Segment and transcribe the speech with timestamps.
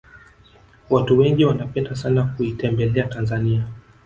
[0.89, 3.67] watu wengi wanapenda sana kuitembelea tanzania